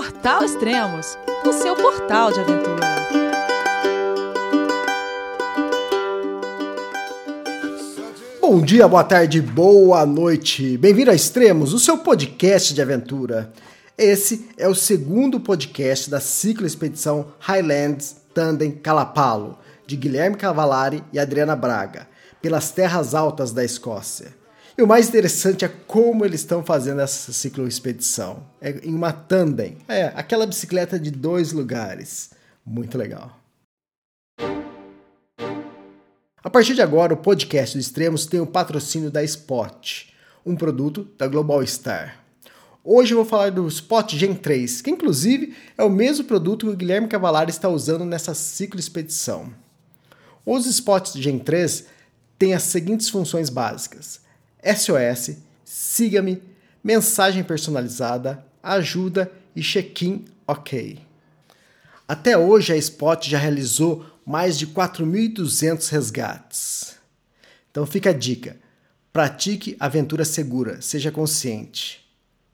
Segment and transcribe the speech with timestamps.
[0.00, 2.86] Portal Extremos, o seu portal de aventura.
[8.40, 10.78] Bom dia, boa tarde, boa noite.
[10.78, 13.52] Bem-vindo a Extremos, o seu podcast de aventura.
[13.98, 21.18] Esse é o segundo podcast da ciclo expedição Highlands Tandem Calapalo, de Guilherme Cavalari e
[21.18, 22.08] Adriana Braga,
[22.40, 24.39] pelas terras altas da Escócia.
[24.76, 28.42] E o mais interessante é como eles estão fazendo essa cicloexpedição.
[28.60, 29.78] É em uma tandem.
[29.88, 32.30] É, aquela bicicleta de dois lugares.
[32.64, 33.38] Muito legal.
[36.42, 40.06] A partir de agora, o podcast do Extremos tem o patrocínio da Spot,
[40.44, 42.18] um produto da Global Star.
[42.82, 46.72] Hoje eu vou falar do Spot Gen 3, que inclusive é o mesmo produto que
[46.72, 49.52] o Guilherme Cavalari está usando nessa cicloexpedição.
[50.46, 51.84] Os Spots Gen 3
[52.38, 54.20] têm as seguintes funções básicas:
[54.64, 56.42] SOS, siga-me,
[56.82, 60.98] mensagem personalizada, ajuda e check-in ok.
[62.06, 66.96] Até hoje a Spot já realizou mais de 4.200 resgates.
[67.70, 68.56] Então fica a dica:
[69.12, 72.04] pratique aventura segura, seja consciente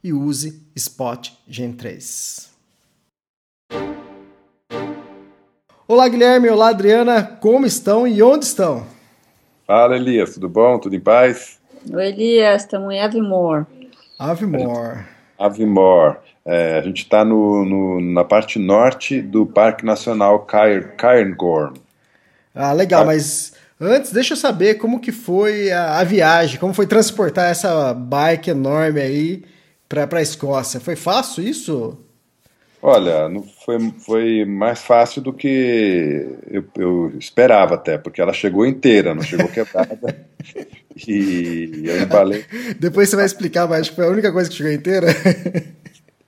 [0.04, 2.50] e use Spot Gen 3.
[5.88, 8.86] Olá Guilherme, olá Adriana, como estão e onde estão?
[9.66, 10.78] Fala Elias, tudo bom?
[10.78, 11.58] Tudo em paz?
[11.92, 13.64] Oi, Elias, estamos em Avimore.
[14.18, 15.04] Avimore.
[15.38, 16.16] Avimore.
[16.44, 20.40] É, a gente está no, no, na parte norte do Parque Nacional
[20.96, 21.74] Cairngorm.
[22.54, 23.06] Ah, legal, ah.
[23.06, 27.94] mas antes deixa eu saber como que foi a, a viagem, como foi transportar essa
[27.94, 29.44] bike enorme aí
[29.88, 30.80] para a Escócia.
[30.80, 31.98] Foi fácil isso?
[32.88, 33.28] Olha,
[33.64, 39.24] foi, foi mais fácil do que eu, eu, esperava até, porque ela chegou inteira, não
[39.24, 40.24] chegou quebrada.
[41.04, 42.44] e eu embalei.
[42.78, 45.08] Depois você vai explicar, mas acho que foi a única coisa que chegou inteira.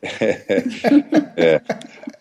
[0.03, 0.65] É,
[1.37, 1.61] é,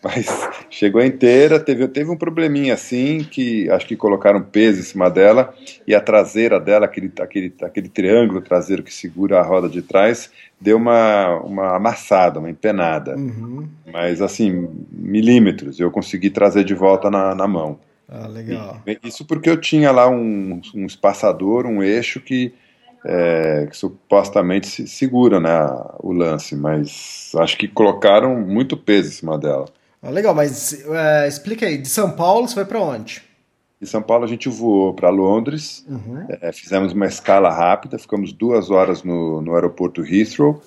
[0.02, 0.26] mas
[0.68, 5.54] chegou inteira, teve, teve um probleminha assim, que acho que colocaram peso em cima dela,
[5.86, 10.30] e a traseira dela, aquele, aquele, aquele triângulo traseiro que segura a roda de trás,
[10.60, 13.16] deu uma, uma amassada, uma empenada.
[13.16, 13.68] Uhum.
[13.92, 17.78] Mas assim, milímetros, eu consegui trazer de volta na, na mão.
[18.08, 18.82] Ah, legal.
[18.86, 22.52] E, isso porque eu tinha lá um, um espaçador, um eixo que,
[23.04, 25.50] é, que supostamente se segura né,
[26.00, 29.66] o lance, mas acho que colocaram muito peso em cima dela.
[30.02, 33.22] Ah, legal, mas é, explica aí, de São Paulo você foi para onde?
[33.80, 36.26] De São Paulo a gente voou para Londres, uhum.
[36.28, 40.60] é, fizemos uma escala rápida, ficamos duas horas no, no aeroporto Heathrow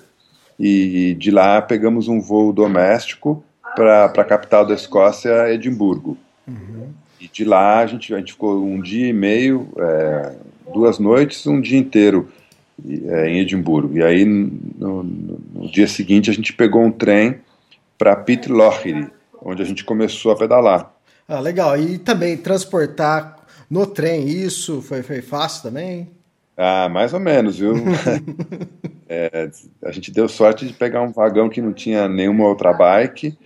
[0.58, 3.42] e de lá pegamos um voo doméstico
[3.74, 6.16] para a capital da Escócia, Edimburgo.
[6.46, 6.90] Uhum.
[7.20, 10.34] E de lá a gente, a gente ficou um dia e meio, é,
[10.72, 12.28] duas noites, um dia inteiro
[13.06, 13.96] é, em Edimburgo.
[13.96, 17.40] E aí no, no, dia seguinte a gente pegou um trem
[17.96, 19.08] para Pitlochry,
[19.40, 20.92] onde a gente começou a pedalar.
[21.28, 21.78] Ah, legal.
[21.78, 23.38] E também transportar
[23.70, 26.08] no trem, isso foi, foi fácil também?
[26.56, 27.74] Ah, mais ou menos, viu?
[29.08, 29.50] é,
[29.84, 33.36] a gente deu sorte de pegar um vagão que não tinha nenhuma outra bike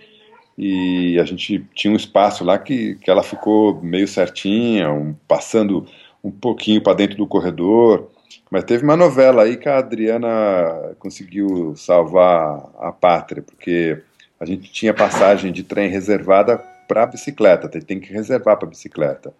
[0.57, 5.85] e a gente tinha um espaço lá que, que ela ficou meio certinha, um, passando
[6.27, 8.09] um pouquinho para dentro do corredor.
[8.49, 14.01] Mas teve uma novela aí que a Adriana conseguiu salvar a pátria, porque
[14.39, 19.33] a gente tinha passagem de trem reservada para bicicleta, tem, que reservar para bicicleta.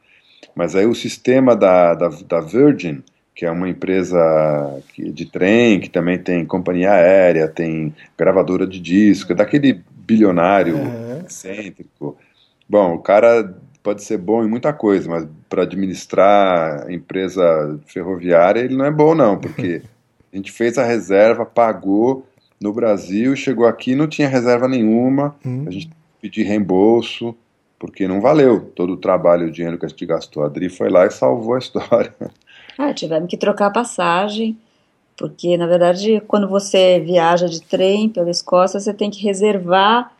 [0.53, 3.01] Mas aí o sistema da, da, da, Virgin,
[3.33, 4.19] que é uma empresa
[4.97, 11.23] de trem, que também tem companhia aérea, tem gravadora de disco, é daquele bilionário uhum.
[11.25, 12.17] excêntrico.
[12.67, 13.55] Bom, o cara
[13.87, 19.15] pode ser bom em muita coisa, mas para administrar empresa ferroviária ele não é bom
[19.15, 19.81] não, porque
[20.33, 22.27] a gente fez a reserva, pagou
[22.59, 25.63] no Brasil, chegou aqui não tinha reserva nenhuma, uhum.
[25.65, 25.89] a gente
[26.21, 27.33] pedir reembolso,
[27.79, 30.43] porque não valeu todo o trabalho, o dinheiro que a gente gastou.
[30.43, 32.13] A Adri foi lá e salvou a história.
[32.79, 34.55] Ah, tivemos que trocar a passagem,
[35.17, 40.11] porque na verdade, quando você viaja de trem pela Escócia, você tem que reservar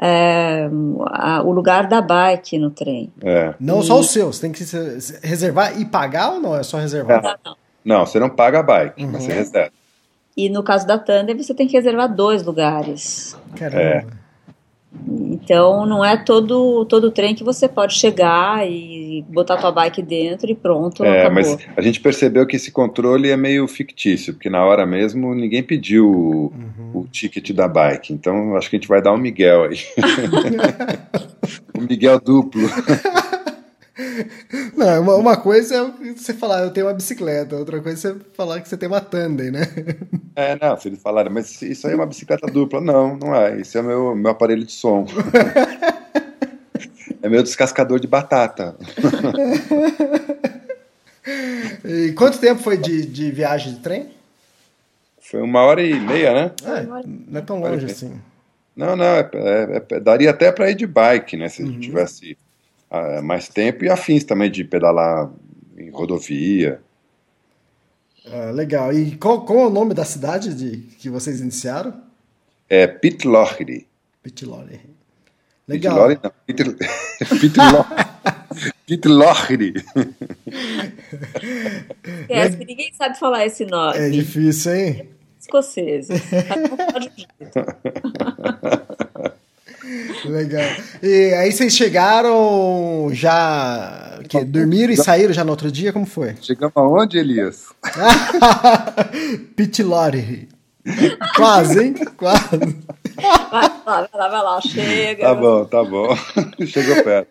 [0.00, 0.68] é,
[1.06, 3.12] a, o lugar da bike no trem.
[3.22, 3.54] É.
[3.60, 3.84] Não e...
[3.84, 4.64] só o seu, você tem que
[5.22, 6.56] reservar e pagar ou não?
[6.56, 7.22] É só reservar?
[7.22, 7.56] Não, não.
[7.84, 9.10] não você não paga a bike, uhum.
[9.12, 9.72] mas você reserva.
[10.36, 13.36] E no caso da Tandem, você tem que reservar dois lugares.
[13.54, 13.80] Caramba.
[13.80, 14.06] É.
[15.08, 20.50] Então não é todo todo trem que você pode chegar e botar tua bike dentro
[20.50, 21.04] e pronto.
[21.04, 21.34] É, acabou.
[21.34, 25.62] mas a gente percebeu que esse controle é meio fictício, porque na hora mesmo ninguém
[25.62, 26.90] pediu uhum.
[26.94, 28.12] o ticket da bike.
[28.12, 29.78] Então acho que a gente vai dar um Miguel aí.
[31.78, 32.68] um Miguel duplo.
[34.76, 38.20] Não, uma, uma coisa é você falar, eu tenho uma bicicleta, outra coisa é você
[38.34, 39.68] falar que você tem uma tandem, né?
[40.34, 42.80] É, não, se eles falarem, mas isso aí é uma bicicleta dupla.
[42.80, 43.60] Não, não é.
[43.60, 45.06] Isso é meu, meu aparelho de som.
[47.24, 48.76] é meu descascador de batata.
[51.82, 54.10] E quanto tempo foi de, de viagem de trem?
[55.18, 56.52] Foi uma hora e meia, né?
[56.62, 58.20] É, não é tão longe assim.
[58.76, 61.48] Não, não, é, é, é, daria até para ir de bike, né?
[61.48, 61.80] Se uhum.
[61.80, 62.36] tivesse
[62.90, 65.30] uh, mais tempo e afins também de pedalar
[65.78, 66.80] em rodovia.
[68.26, 68.92] Ah, legal.
[68.92, 71.94] E qual, qual é o nome da cidade de, que vocês iniciaram?
[72.68, 73.86] É Pitlochry.
[74.22, 74.93] Pitlochry.
[75.66, 76.08] Legal.
[76.46, 76.92] Pitlochry,
[77.72, 77.84] não.
[78.86, 79.74] Pitlochry.
[82.28, 83.98] É, ninguém sabe falar esse nome.
[83.98, 85.08] É difícil, hein?
[85.40, 86.08] Escoceses.
[90.24, 90.70] Legal.
[91.02, 94.20] E aí vocês chegaram já.
[94.28, 95.92] Que, dormiram e saíram já no outro dia?
[95.92, 96.34] Como foi?
[96.40, 97.66] Chegamos aonde, Elias?
[99.54, 100.48] Pitilori.
[101.36, 101.94] Quase, hein?
[102.16, 102.76] Quase.
[103.16, 105.22] Vai lá, vai lá, vai lá, chega.
[105.22, 106.08] Tá bom, tá bom.
[106.66, 107.28] Chegou perto.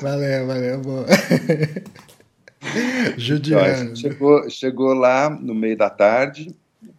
[0.00, 1.04] Valeu, valeu, bom.
[3.16, 3.84] Judiano.
[3.84, 6.54] Então, chegou, chegou lá no meio da tarde,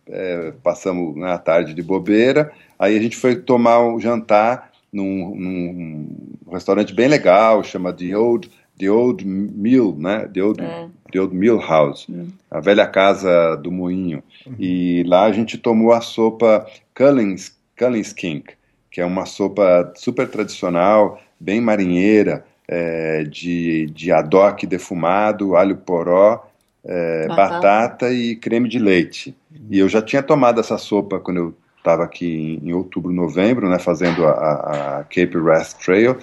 [0.08, 6.52] é, passamos na tarde de bobeira, aí a gente foi tomar um jantar num, num
[6.52, 10.30] restaurante bem legal, chama The Old, The Old Mill, né?
[10.34, 10.88] The Old, é.
[11.12, 12.28] The Old Mill House, hum.
[12.50, 14.24] a velha casa do moinho.
[14.46, 14.56] Uhum.
[14.60, 18.44] E lá a gente tomou a sopa Cullings, Cullings King,
[18.90, 26.46] que é uma sopa super tradicional, bem marinheira, é, de, de adoque defumado, alho poró,
[26.84, 27.54] é, batata.
[27.54, 28.14] batata.
[28.14, 29.36] e creme de leite.
[29.52, 29.68] Uhum.
[29.70, 33.70] E eu já tinha tomado essa sopa quando eu estava aqui em, em, outubro, novembro,
[33.70, 36.18] né, fazendo a, a, Cape Rest Trail,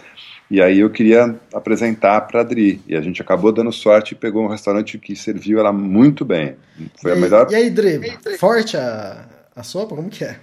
[0.50, 4.14] e aí eu queria apresentar para a Adri, e a gente acabou dando sorte e
[4.14, 6.56] pegou um restaurante que serviu ela muito bem.
[7.00, 7.46] Foi e, a melhor...
[7.50, 7.98] E aí, Dri,
[8.38, 9.24] forte a,
[9.56, 9.96] a sopa?
[9.96, 10.36] Como que é?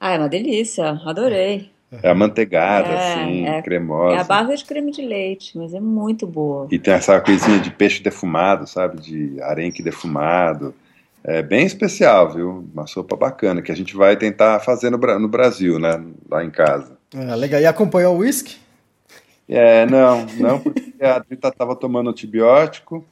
[0.00, 1.70] Ah, é uma delícia, adorei.
[2.02, 4.16] É amanteigada, é, assim, é, cremosa.
[4.16, 6.66] É a base de creme de leite, mas é muito boa.
[6.70, 9.00] E tem essa coisinha de peixe defumado, sabe?
[9.00, 10.74] De arenque defumado.
[11.22, 12.68] É bem especial, viu?
[12.72, 16.02] Uma sopa bacana que a gente vai tentar fazer no, no Brasil, né?
[16.28, 16.98] Lá em casa.
[17.14, 17.60] Ah, legal.
[17.60, 18.56] E acompanhou o uísque?
[19.48, 23.04] É, não, não, porque a Drita estava tomando antibiótico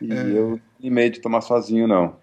[0.00, 0.16] e é.
[0.16, 2.16] eu meio de tomar sozinho, não.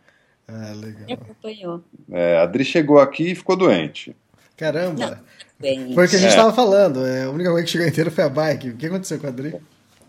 [0.51, 1.06] Ah, legal.
[1.06, 1.84] Me acompanhou.
[2.12, 4.16] É, a Adri chegou aqui e ficou doente.
[4.57, 5.22] Caramba!
[5.62, 6.54] Não, foi o que a gente estava é.
[6.54, 7.06] falando.
[7.06, 8.69] É, a única coisa que chegou inteira foi a bike.
[8.69, 9.56] O que aconteceu com a Adri?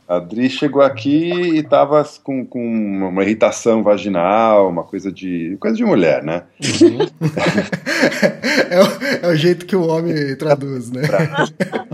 [0.08, 2.60] A Adri chegou aqui e estava com, com
[3.08, 5.56] uma irritação vaginal, uma coisa de.
[5.60, 6.44] coisa de mulher, né?
[6.82, 6.98] Uhum.
[8.70, 11.02] é, o, é, o, jeito que o homem traduz, né?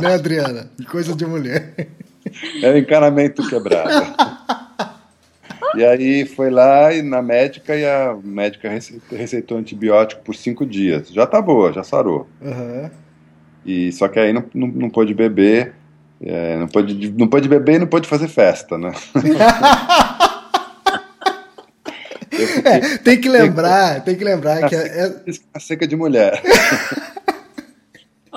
[0.00, 0.70] né, Adriana?
[0.90, 1.74] Coisa de mulher.
[2.62, 3.90] É o encanamento quebrado.
[5.76, 8.70] E aí foi lá e na médica e a médica
[9.10, 11.08] receitou antibiótico por cinco dias.
[11.08, 12.28] Já tá boa, já sarou.
[12.40, 12.90] Uhum.
[13.64, 15.74] E, só que aí não, não, não pôde beber
[16.20, 18.90] é, não, pode, não pode beber e não pode fazer festa, né?
[22.64, 25.14] é, tem que lembrar, tem que lembrar que é, é...
[25.52, 26.42] A seca de mulher.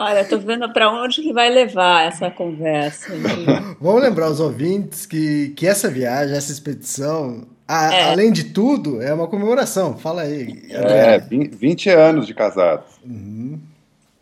[0.01, 3.09] Olha, tô vendo para onde que vai levar essa conversa.
[3.81, 8.11] Vamos lembrar os ouvintes que, que essa viagem, essa expedição, a, é.
[8.13, 9.97] além de tudo, é uma comemoração.
[9.97, 10.63] Fala aí.
[10.69, 12.85] É, 20 anos de casados.
[13.03, 13.59] Uhum.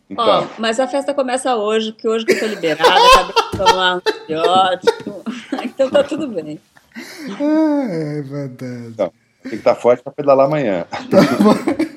[0.09, 0.47] Então.
[0.50, 3.93] Oh, mas a festa começa hoje, porque hoje que eu tô liberada, acabei de tomar
[3.93, 5.24] um antibiótico.
[5.63, 6.60] então tá tudo bem.
[7.39, 8.88] Ah, é verdade.
[8.88, 10.88] Então, tem que estar tá forte para pedalar amanhã.
[10.89, 11.19] Tá
[11.84, 11.97] é.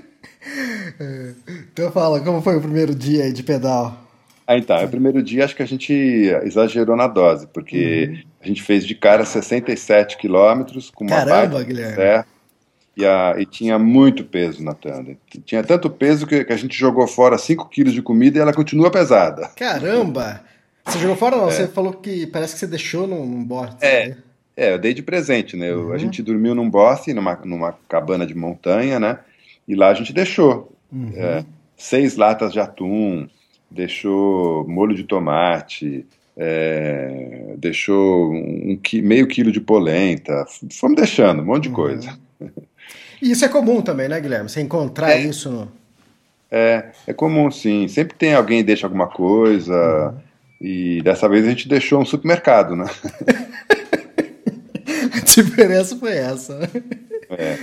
[1.73, 3.97] Então fala, como foi o primeiro dia aí de pedal?
[4.47, 5.93] Ah, então, o primeiro dia acho que a gente
[6.43, 8.31] exagerou na dose, porque uhum.
[8.43, 11.95] a gente fez de cara 67 quilômetros com uma Caramba, Guilherme.
[11.95, 12.27] Certa,
[12.97, 15.17] e, a, e tinha muito peso na tanda.
[15.45, 18.53] Tinha tanto peso que, que a gente jogou fora 5 quilos de comida e ela
[18.53, 19.49] continua pesada.
[19.57, 20.43] Caramba!
[20.85, 21.49] Você jogou fora não?
[21.49, 21.53] É.
[21.53, 23.77] Você falou que parece que você deixou num, num bote.
[23.81, 24.17] É, né?
[24.57, 25.73] é, eu dei de presente, né?
[25.73, 25.93] Uhum.
[25.93, 29.19] A gente dormiu num bote, numa, numa cabana de montanha, né?
[29.71, 31.13] E lá a gente deixou uhum.
[31.15, 31.45] é,
[31.77, 33.29] seis latas de atum,
[33.71, 36.05] deixou molho de tomate,
[36.37, 41.75] é, deixou um, um, meio quilo de polenta, fomos deixando um monte de uhum.
[41.77, 42.19] coisa.
[43.23, 44.49] E isso é comum também, né, Guilherme?
[44.49, 45.71] Você encontrar é, isso no...
[46.51, 47.87] É, é comum sim.
[47.87, 50.09] Sempre tem alguém que deixa alguma coisa.
[50.09, 50.19] Uhum.
[50.61, 52.87] E dessa vez a gente deixou um supermercado, né?
[55.15, 56.59] a diferença foi essa.
[57.31, 57.57] É.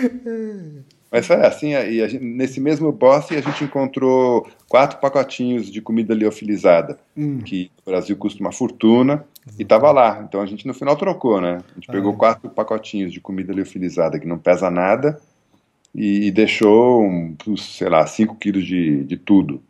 [1.11, 6.13] Mas foi assim, e gente, nesse mesmo boss a gente encontrou quatro pacotinhos de comida
[6.13, 7.39] liofilizada, hum.
[7.39, 9.25] que no Brasil custa uma fortuna,
[9.57, 10.21] E tava lá.
[10.27, 11.59] Então a gente no final trocou, né?
[11.71, 12.17] A gente pegou Ah.
[12.17, 15.19] quatro pacotinhos de comida liofilizada que não pesa nada
[15.95, 19.61] e, e deixou, um, sei lá, 5 quilos de, de tudo.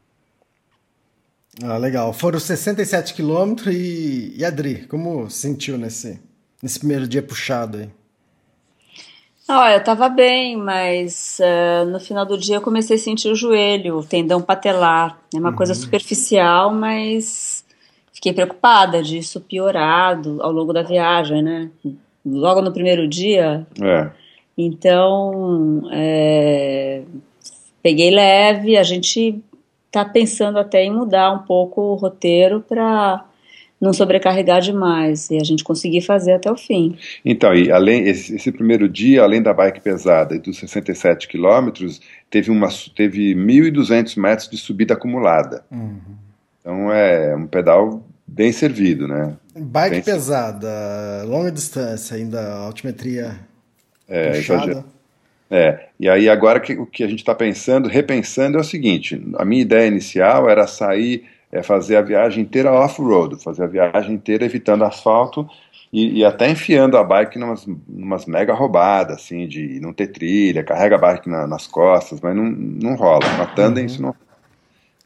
[1.64, 2.14] Ah, legal.
[2.14, 6.20] Foram 67 quilômetros e, e Adri, como sentiu nesse,
[6.62, 7.90] nesse primeiro dia puxado aí?
[9.50, 13.36] Olha, eu tava bem, mas eh, no final do dia eu comecei a sentir o
[13.36, 15.18] joelho, o tendão patelar.
[15.34, 17.64] É uma coisa superficial, mas
[18.12, 21.70] fiquei preocupada disso piorado ao longo da viagem, né?
[22.26, 24.10] Logo no primeiro dia, É.
[24.58, 27.04] então eh,
[27.82, 28.76] peguei leve.
[28.78, 29.42] A gente
[29.90, 33.24] tá pensando até em mudar um pouco o roteiro para
[33.80, 36.98] não sobrecarregar demais e a gente conseguir fazer até o fim.
[37.24, 42.02] Então, e além esse, esse primeiro dia, além da bike pesada e dos 67 quilômetros,
[42.30, 45.64] teve uma teve 1.200 metros de subida acumulada.
[46.62, 49.34] Então é um pedal bem servido, né?
[49.56, 50.68] Bike Bem- pesada,
[51.26, 53.36] longa distância, ainda altimetria
[54.08, 54.64] É, puxada.
[54.64, 54.86] exagero.
[55.50, 59.22] É, e aí agora que, o que a gente está pensando, repensando é o seguinte:
[59.38, 61.24] a minha ideia inicial era sair,
[61.58, 65.50] é, fazer a viagem inteira off-road, fazer a viagem inteira evitando asfalto
[65.92, 70.64] e, e até enfiando a bike numas, numas mega roubadas, assim, de não ter trilha,
[70.64, 73.26] carrega a bike na- nas costas, mas não, não rola.
[73.38, 74.14] Na tandem isso não.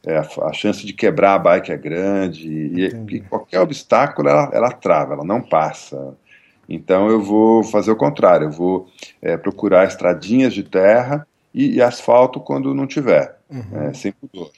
[0.04, 4.72] É, a, chance de quebrar a bike é grande e, e qualquer obstáculo ela, ela
[4.72, 6.16] trava, ela não passa.
[6.68, 8.88] Então eu vou fazer o contrário, eu vou
[9.22, 13.38] é, procurar estradinhas de terra e, e asfalto quando não tiver,
[13.72, 14.50] é, sem pudor.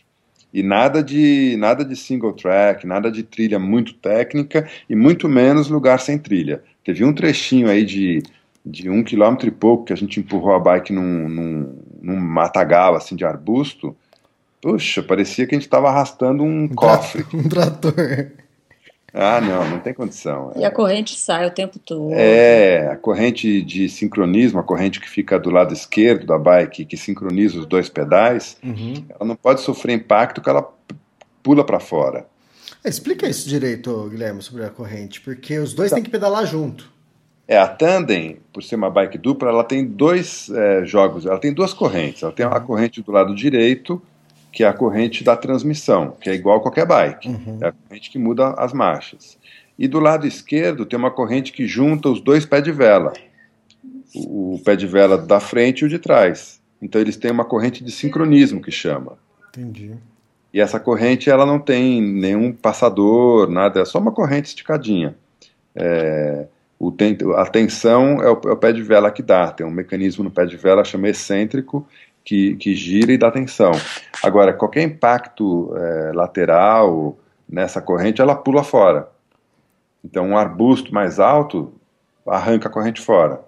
[0.55, 5.69] E nada de nada de single track, nada de trilha muito técnica e muito menos
[5.69, 6.63] lugar sem trilha.
[6.85, 8.23] Teve um trechinho aí de,
[8.65, 12.95] de um quilômetro e pouco que a gente empurrou a bike num, num, num matagal
[12.95, 13.97] assim de arbusto.
[14.63, 17.27] Puxa, parecia que a gente estava arrastando um cofre.
[17.35, 18.44] Um trator.
[19.16, 20.52] Ah, não, não tem condição.
[20.56, 22.12] E a corrente sai o tempo todo.
[22.12, 26.97] É, a corrente de sincronismo, a corrente que fica do lado esquerdo da bike, que
[26.97, 29.04] sincroniza os dois pedais, Uhum.
[29.09, 30.68] ela não pode sofrer impacto que ela
[31.44, 32.26] pula para fora.
[32.85, 36.92] Explica isso direito, Guilherme, sobre a corrente, porque os dois têm que pedalar junto.
[37.47, 41.52] É, a tandem, por ser uma bike dupla, ela tem dois é, jogos, ela tem
[41.52, 42.23] duas correntes.
[42.23, 44.02] Ela tem a corrente do lado direito,
[44.55, 47.29] que é a corrente da transmissão, que é igual a qualquer bike.
[47.61, 49.37] É a corrente que muda as marchas.
[49.77, 53.13] E do lado esquerdo tem uma corrente que junta os dois pés de vela.
[54.15, 56.61] O, o pé de vela da frente e o de trás.
[56.81, 59.19] Então eles têm uma corrente de sincronismo que chama.
[59.49, 59.93] Entendi.
[60.53, 65.17] E essa corrente ela não tem nenhum passador, nada, é só uma corrente esticadinha.
[65.75, 66.47] É,
[66.79, 69.71] o ten- a tensão é o, é o pé de vela que dá, tem um
[69.71, 71.85] mecanismo no pé de vela chama excêntrico
[72.25, 73.73] que, que gira e dá tensão.
[74.23, 79.09] Agora, qualquer impacto é, lateral nessa corrente, ela pula fora.
[80.04, 81.73] Então, um arbusto mais alto
[82.26, 83.40] arranca a corrente fora.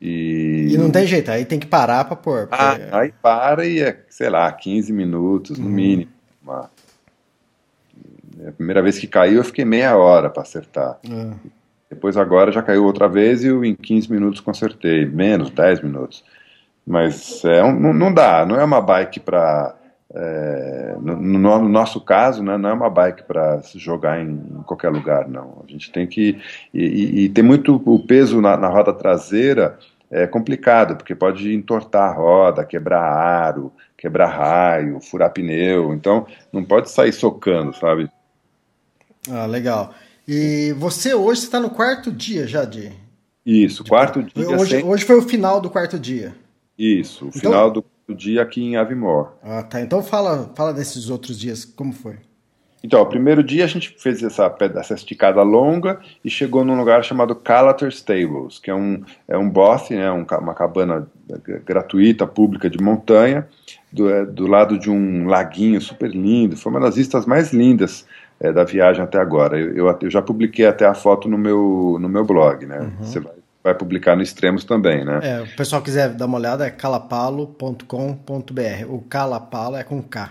[0.00, 2.46] E, E não tem jeito, aí tem que parar pra pôr.
[2.46, 6.10] porque- ah, aí para e é, sei lá, 15 minutos no mínimo.
[6.42, 6.70] Uma-
[8.46, 10.98] A primeira vez que caiu, eu fiquei meia hora para acertar.
[11.10, 11.32] Ah,
[11.88, 16.24] Depois, agora, já caiu outra vez e eu em 15 minutos consertei, menos 10 minutos.
[16.86, 19.74] Mas é um- não, dá, não é uma bike para.
[21.00, 24.62] no, no- no nosso caso, né, não é uma bike para se jogar em, em
[24.64, 25.62] qualquer lugar, não.
[25.66, 26.40] A gente tem que.
[26.72, 27.82] E, e- e tem muito.
[27.84, 29.78] O peso na, na roda traseira
[30.10, 35.92] é complicado, porque pode entortar a roda, quebrar aro, quebrar raio, furar pneu.
[35.94, 38.08] Então, não pode sair socando, sabe?
[39.30, 39.92] ah, legal.
[40.28, 42.92] E você hoje está no quarto dia já de.
[43.44, 46.34] Isso, quarto dia Hoje, sem- hoje foi o final do quarto dia.
[46.78, 49.28] Isso, o Então- final do, dia aqui em Avimore.
[49.42, 49.80] Ah, tá.
[49.80, 52.16] Então fala, fala desses outros dias, como foi?
[52.82, 57.02] Então, o primeiro dia a gente fez essa, essa esticada longa e chegou num lugar
[57.02, 61.08] chamado Calater Stables, que é um, é um bosque, né, um uma cabana
[61.46, 63.48] g- gratuita, pública de montanha,
[63.90, 66.58] do, é, do lado de um laguinho super lindo.
[66.58, 68.04] Foi uma das vistas mais lindas
[68.38, 69.58] é, da viagem até agora.
[69.58, 72.92] Eu, eu, eu já publiquei até a foto no meu, no meu blog, né?
[73.00, 73.32] Você vai,
[73.64, 75.20] vai publicar no Extremos também, né?
[75.22, 78.90] É, o pessoal quiser dar uma olhada, é calapalo.com.br.
[78.90, 80.30] O calapalo é com K.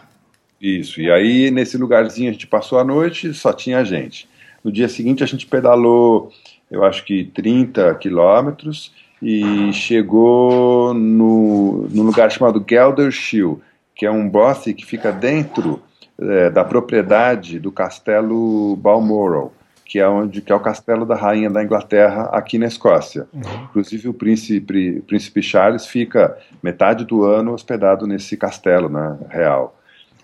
[0.62, 4.30] Isso, e aí nesse lugarzinho a gente passou a noite, só tinha gente.
[4.64, 6.32] No dia seguinte a gente pedalou,
[6.70, 13.62] eu acho que 30 quilômetros e chegou no, num lugar chamado Geldershill,
[13.96, 15.82] que é um bosque que fica dentro
[16.20, 19.54] eh, da propriedade do castelo Balmoral,
[19.94, 23.28] que é onde que é o castelo da rainha da Inglaterra aqui na Escócia.
[23.66, 29.78] Inclusive o príncipe, príncipe Charles fica metade do ano hospedado nesse castelo, né, real.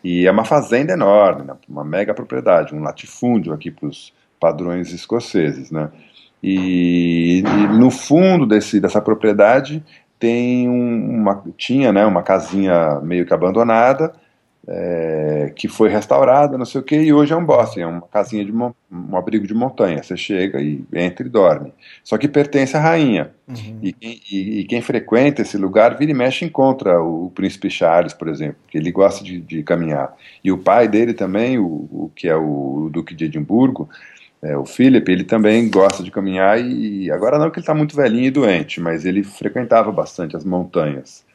[0.03, 4.91] E é uma fazenda enorme, né, uma mega propriedade, um latifúndio aqui para os padrões
[4.91, 5.91] escoceses, né?
[6.41, 9.83] E, e no fundo desse, dessa propriedade
[10.17, 14.13] tem uma, tinha né, uma casinha meio que abandonada,
[14.67, 18.01] é, que foi restaurada, não sei o que, e hoje é um bosque, é uma
[18.01, 20.03] casinha de um abrigo de montanha.
[20.03, 21.73] Você chega e entra e dorme.
[22.03, 23.31] Só que pertence à rainha.
[23.47, 23.79] Uhum.
[23.81, 28.13] E, e, e, quem frequenta esse lugar vira e mexe encontra o, o príncipe Charles,
[28.13, 30.15] por exemplo, que ele gosta de, de caminhar.
[30.43, 33.89] E o pai dele também, o, o que é o, o duque de Edimburgo,
[34.41, 37.95] é, o Philip, ele também gosta de caminhar e agora não que ele está muito
[37.95, 41.27] velhinho e doente, mas ele frequentava bastante as montanhas.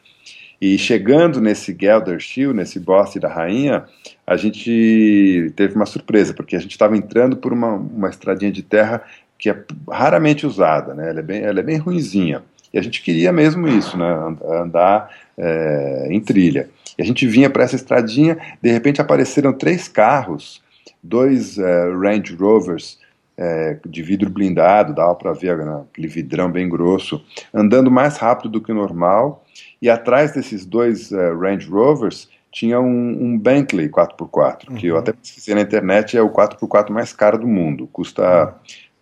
[0.60, 3.84] E chegando nesse Gelder Shield, nesse bosque da rainha,
[4.26, 8.62] a gente teve uma surpresa, porque a gente estava entrando por uma, uma estradinha de
[8.62, 9.02] terra
[9.38, 11.10] que é raramente usada, né?
[11.10, 12.42] ela, é bem, ela é bem ruinzinha.
[12.72, 14.36] E a gente queria mesmo isso, né?
[14.62, 16.68] andar é, em trilha.
[16.96, 20.62] E a gente vinha para essa estradinha, de repente apareceram três carros
[21.04, 22.98] dois é, Range Rovers
[23.36, 28.48] é, de vidro blindado, dava para ver né, aquele vidrão bem grosso, andando mais rápido
[28.50, 29.44] do que o normal,
[29.80, 34.76] e atrás desses dois é, Range Rovers tinha um, um, Bentley 4x4, uhum.
[34.76, 38.52] que eu até pesquisei na internet, é o 4x4 mais caro do mundo, custa, uhum.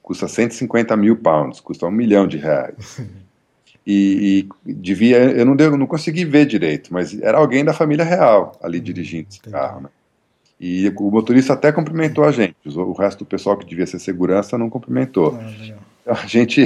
[0.03, 3.01] custa 150 mil pounds, custa um milhão de reais.
[3.85, 8.05] E, e, devia, eu não, deu, não consegui ver direito, mas era alguém da família
[8.05, 8.85] real ali uhum.
[8.85, 9.89] dirigindo esse carro, né?
[10.63, 12.55] E o motorista até cumprimentou a gente.
[12.65, 15.37] O resto do pessoal que devia ser segurança não cumprimentou.
[16.07, 16.63] Ah, a gente,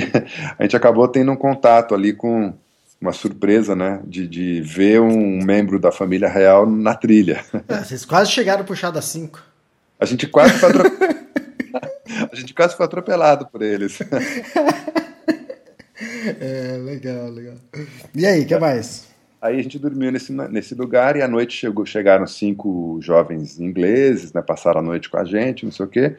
[0.59, 2.53] a gente acabou tendo um contato ali com
[3.01, 4.03] uma surpresa, né?
[4.05, 7.43] De, de ver um membro da família real na trilha.
[7.67, 9.43] É, vocês quase chegaram puxado a cinco.
[9.99, 11.17] A gente quase foi atropelado.
[12.31, 13.99] a gente quase foi atropelado por eles.
[16.39, 17.55] é, legal, legal.
[18.15, 19.16] E aí, o que mais?
[19.41, 24.33] Aí a gente dormiu nesse, nesse lugar e à noite chegou, chegaram cinco jovens ingleses,
[24.33, 26.17] né, passaram a noite com a gente, não sei o quê.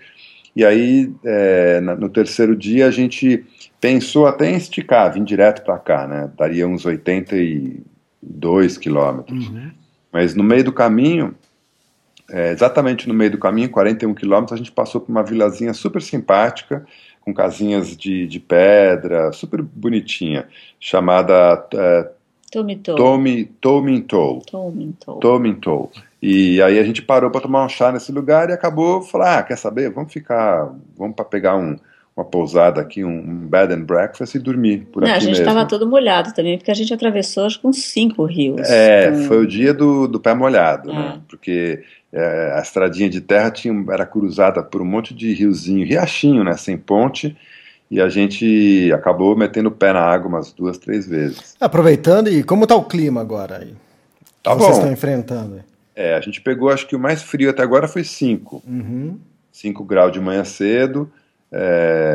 [0.56, 3.46] E aí, é, no terceiro dia, a gente
[3.80, 6.32] pensou até em esticar, vir direto para cá, né?
[6.36, 9.50] Daria uns 82 quilômetros.
[9.50, 9.70] Uhum.
[10.12, 11.36] Mas no meio do caminho,
[12.28, 16.02] é, exatamente no meio do caminho, 41 quilômetros, a gente passou por uma vilazinha super
[16.02, 16.84] simpática,
[17.22, 20.48] com casinhas de, de pedra, super bonitinha,
[20.80, 22.10] chamada é,
[24.42, 25.20] Tomintoul.
[25.20, 25.92] Tomintoul.
[26.22, 29.44] E aí a gente parou para tomar um chá nesse lugar e acabou falar, ah,
[29.44, 29.92] quer saber?
[29.92, 31.78] Vamos ficar, vamos para pegar um,
[32.16, 35.40] uma pousada aqui, um, um, bed and breakfast e dormir por Não, aqui A gente
[35.40, 38.68] estava todo molhado também, porque a gente atravessou acho que uns cinco rios.
[38.68, 39.24] É, com...
[39.26, 40.96] foi o dia do, do pé molhado, né?
[40.96, 41.00] é.
[41.00, 41.22] né?
[41.28, 46.44] Porque é, a estradinha de terra tinha, era cruzada por um monte de riozinho, riachinho,
[46.44, 46.58] né?
[46.58, 47.38] Sem ponte
[47.90, 51.56] e a gente acabou metendo o pé na água umas duas, três vezes.
[51.60, 53.74] Aproveitando, e como está o clima agora aí?
[54.44, 54.66] Tá que bom.
[54.66, 55.64] Vocês estão enfrentando?
[55.96, 58.62] É, a gente pegou, acho que o mais frio até agora foi 5.
[59.52, 59.88] 5 uhum.
[59.88, 61.12] graus de manhã cedo.
[61.52, 62.14] É,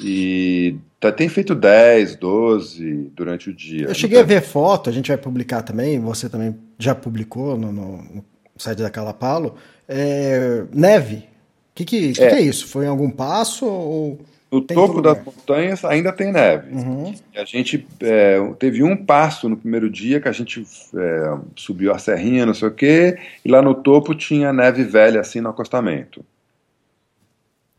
[0.00, 3.86] e tá, tem feito 10, 12 durante o dia.
[3.86, 7.72] Eu cheguei a ver foto, a gente vai publicar também, você também já publicou no,
[7.72, 8.24] no, no
[8.56, 9.56] site da Calapalo.
[9.88, 11.16] É, neve.
[11.16, 12.28] O que, que, que, é.
[12.28, 12.68] que é isso?
[12.68, 14.20] Foi em algum passo ou.
[14.54, 16.72] No tem topo das montanhas ainda tem neve.
[16.72, 17.12] Uhum.
[17.34, 20.64] A gente é, teve um passo no primeiro dia que a gente
[20.94, 25.20] é, subiu a serrinha, não sei o quê, e lá no topo tinha neve velha
[25.20, 26.24] assim no acostamento.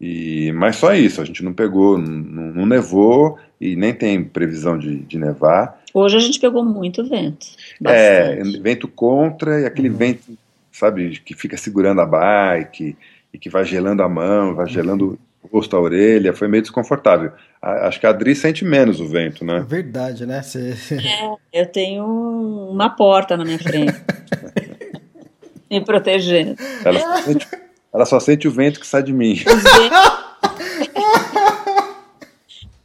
[0.02, 4.78] E, mas só isso, a gente não pegou, não, não nevou e nem tem previsão
[4.78, 5.82] de, de, nevar.
[5.94, 7.48] Hoje a gente pegou muito vento.
[7.86, 8.58] É, bastante.
[8.58, 9.96] É, vento contra e aquele uhum.
[9.96, 10.38] vento,
[10.74, 12.98] sabe, que fica segurando a bike
[13.34, 15.18] e que vai gelando a mão, vai gelando
[15.52, 17.32] rosto, a orelha, foi meio desconfortável.
[17.62, 19.66] acho que a Adri sente menos o vento, né?
[19.68, 20.42] Verdade, né?
[20.42, 20.76] Cê...
[20.92, 23.94] É, eu tenho uma porta na minha frente.
[25.70, 26.56] me protegendo.
[26.84, 27.48] Ela só, sente,
[27.94, 29.36] ela só sente o vento que sai de mim.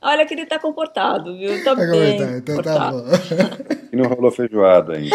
[0.02, 1.62] Olha que ele tá comportado, viu?
[1.62, 2.18] Tá, tá bem.
[2.18, 3.04] Tá, então tá bom.
[3.92, 5.14] E não rolou feijoada ainda.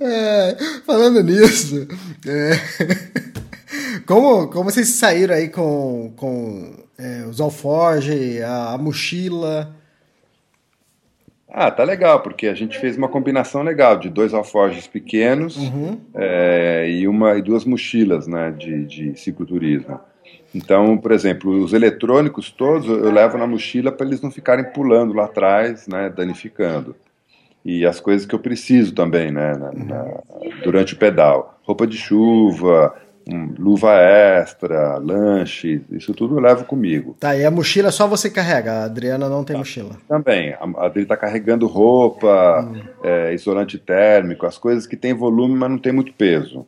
[0.00, 1.86] É, falando nisso,
[2.26, 2.52] é,
[4.06, 9.74] como, como vocês saíram aí com, com é, os alforge, a, a, mochila?
[11.48, 15.98] Ah, tá legal, porque a gente fez uma combinação legal de dois alforjes pequenos uhum.
[16.14, 19.98] é, e, uma, e duas mochilas né, de, de cicloturismo.
[20.54, 25.12] Então, por exemplo, os eletrônicos todos eu levo na mochila para eles não ficarem pulando
[25.12, 26.94] lá atrás, né, danificando
[27.66, 30.04] e as coisas que eu preciso também, né, na, na,
[30.62, 31.58] durante o pedal.
[31.64, 32.94] Roupa de chuva,
[33.28, 37.16] um, luva extra, lanche, isso tudo eu levo comigo.
[37.18, 39.96] Tá, e a mochila só você carrega, a Adriana não tem tá, mochila.
[40.08, 42.80] Também, a, a Adri está carregando roupa, hum.
[43.02, 46.64] é, isolante térmico, as coisas que tem volume, mas não tem muito peso.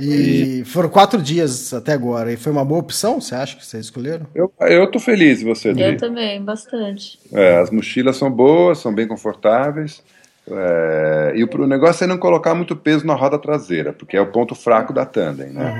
[0.00, 2.32] E foram quatro dias até agora.
[2.32, 4.26] E foi uma boa opção, você acha que vocês escolheram?
[4.34, 5.96] Eu, eu tô feliz, e você, Eu Dri?
[5.96, 7.18] também, bastante.
[7.32, 10.02] É, as mochilas são boas, são bem confortáveis.
[10.50, 14.20] É, e o, o negócio é não colocar muito peso na roda traseira, porque é
[14.20, 15.70] o ponto fraco da tandem, né?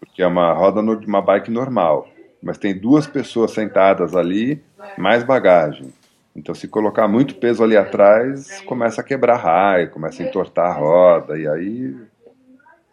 [0.00, 2.08] Porque é uma roda, no- uma bike normal.
[2.42, 4.60] Mas tem duas pessoas sentadas ali,
[4.96, 5.92] mais bagagem.
[6.34, 10.72] Então, se colocar muito peso ali atrás, começa a quebrar raio, começa a entortar a
[10.74, 11.94] roda, e aí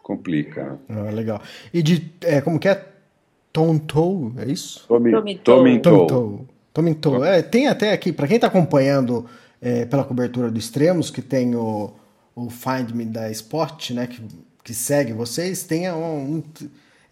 [0.02, 0.64] complica.
[0.64, 0.78] né?
[0.90, 1.40] Ah, legal.
[1.72, 2.12] E de.
[2.22, 2.84] É, como que é?
[3.52, 4.86] Tontou, é isso?
[5.42, 5.98] Tow.
[5.98, 6.46] Tomintou.
[6.72, 7.24] Tomintou.
[7.24, 9.26] É, tem até aqui, para quem está acompanhando
[9.60, 11.92] é, pela cobertura do Extremos, que tem o,
[12.34, 14.20] o Find Me da Spot, né, que,
[14.64, 16.42] que segue vocês, tem um, um-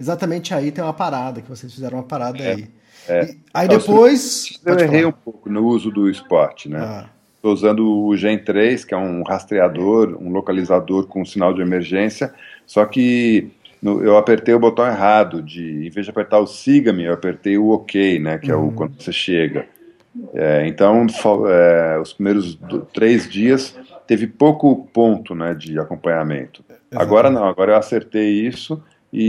[0.00, 2.68] Exatamente aí tem uma parada, que vocês fizeram uma parada aí.
[3.08, 4.60] E- aí É o depois.
[4.64, 5.08] Eu errei falar.
[5.08, 6.78] um pouco no uso do esporte, né?
[6.80, 11.60] Ah, Estou usando o Gen 3, que é um rastreador, um localizador com sinal de
[11.62, 12.32] emergência,
[12.66, 13.50] só que
[13.82, 17.56] no- eu apertei o botão errado, de, em vez de apertar o siga-me, eu apertei
[17.58, 19.66] o OK, né, que é o quando você chega.
[20.34, 21.06] É, então,
[21.48, 23.76] é, os primeiros do- três dias
[24.06, 26.64] teve pouco ponto né, de acompanhamento.
[26.94, 29.22] Agora não, agora eu acertei isso e,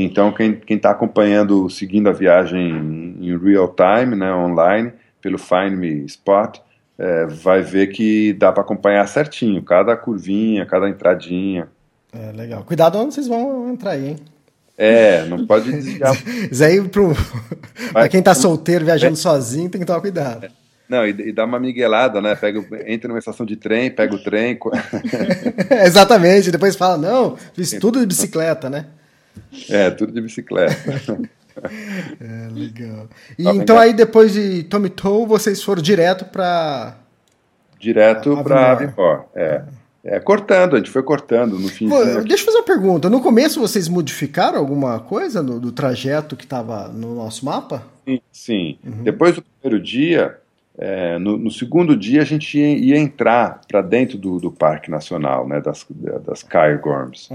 [0.00, 5.38] e então quem está acompanhando, seguindo a viagem em, em real time, né, online, pelo
[5.38, 6.58] Find Me Spot,
[6.98, 11.68] é, vai ver que dá para acompanhar certinho, cada curvinha, cada entradinha.
[12.12, 12.64] é legal.
[12.64, 14.16] Cuidado onde vocês vão entrar aí, hein?
[14.76, 16.16] É, não pode desviar.
[16.50, 17.14] Isso aí, pro...
[17.92, 20.48] pra quem tá solteiro, viajando sozinho, tem que tomar cuidado.
[20.88, 22.34] Não, e, e dá uma miguelada, né?
[22.34, 24.58] Pega, entra numa estação de trem, pega o trem.
[25.86, 28.86] Exatamente, depois fala, não, fiz tudo de bicicleta, né?
[29.70, 31.18] É, tudo de bicicleta.
[32.20, 33.08] É, legal.
[33.38, 36.98] E então aí depois de Tommy Tow, vocês foram direto pra.
[37.78, 39.24] Direto para Avimor.
[39.34, 39.44] É.
[39.44, 39.64] é,
[40.24, 41.88] cortando, a gente foi cortando no fim.
[41.88, 43.08] Pô, deixa eu fazer uma pergunta.
[43.08, 47.84] No começo vocês modificaram alguma coisa do, do trajeto que estava no nosso mapa?
[48.06, 48.78] Sim, sim.
[49.04, 50.38] Depois do primeiro dia,
[50.76, 54.90] é, no, no segundo dia a gente ia, ia entrar para dentro do, do Parque
[54.90, 55.86] Nacional, né, das,
[56.26, 57.28] das Cairngorms.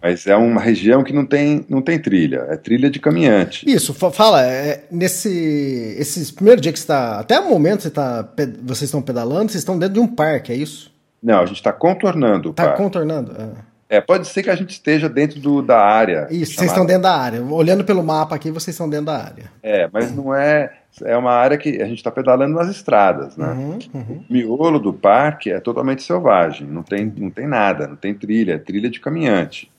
[0.00, 3.68] Mas é uma região que não tem, não tem trilha, é trilha de caminhante.
[3.68, 7.18] Isso, fa- fala, é, nesse esses primeiro dia que você está.
[7.18, 8.28] Até o momento você tá,
[8.62, 10.91] vocês estão pedalando, vocês estão dentro de um parque, é isso?
[11.22, 12.78] Não, a gente está contornando Tá parque.
[12.82, 13.32] contornando?
[13.40, 13.72] É.
[13.96, 16.26] É, pode ser que a gente esteja dentro do, da área.
[16.30, 17.42] Isso, vocês chamada- estão dentro da área.
[17.42, 19.52] Olhando pelo mapa aqui, vocês estão dentro da área.
[19.62, 20.72] É, mas não é.
[21.04, 23.48] É uma área que a gente está pedalando nas estradas, né?
[23.48, 24.24] Uhum, uhum.
[24.28, 28.54] O miolo do parque é totalmente selvagem, não tem, não tem nada, não tem trilha,
[28.54, 29.70] é trilha de caminhante.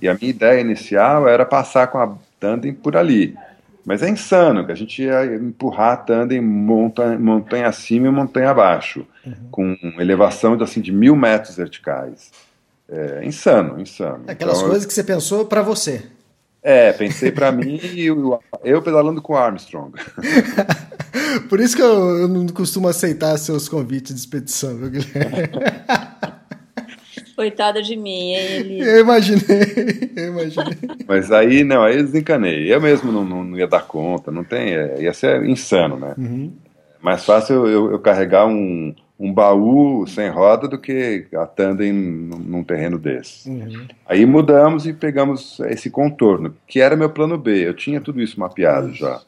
[0.00, 3.34] E a minha ideia inicial era passar com a tandem por ali.
[3.88, 8.50] Mas é insano, que a gente ia empurrar a tandem montanha, montanha acima e montanha
[8.50, 9.06] abaixo,
[9.50, 12.30] com elevação de, assim, de mil metros verticais.
[12.86, 14.24] É insano, insano.
[14.26, 16.04] Aquelas Então, coisas que você pensou pra você.
[16.62, 19.92] É, pensei pra mim e eu, eu pedalando com o Armstrong.
[21.48, 25.48] Por isso que eu, eu não costumo aceitar seus convites de expedição, viu, Guilherme?
[27.38, 28.80] Coitada de mim, hein, Eli?
[28.82, 30.76] Eu imaginei, eu imaginei.
[31.06, 32.72] Mas aí, não, aí eu desencanei.
[32.72, 36.14] Eu mesmo não, não, não ia dar conta, não tem, é, ia ser insano, né?
[37.00, 41.92] Mais fácil eu, eu- eu carregar um, um baú sem roda do que a tandem
[41.92, 43.48] num, num terreno desse.
[44.04, 47.68] Aí mudamos e pegamos esse contorno, que era meu plano B.
[47.68, 49.20] Eu tinha tudo isso mapeado já.